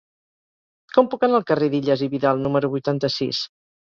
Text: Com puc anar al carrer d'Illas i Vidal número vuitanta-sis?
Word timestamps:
Com 0.95 1.09
puc 1.11 1.25
anar 1.27 1.41
al 1.41 1.45
carrer 1.51 1.69
d'Illas 1.75 2.03
i 2.05 2.09
Vidal 2.13 2.43
número 2.45 2.73
vuitanta-sis? 2.75 3.43